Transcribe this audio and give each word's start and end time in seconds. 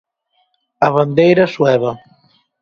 A 0.85 0.87
bandeira 0.95 1.45
sueva. 1.55 1.91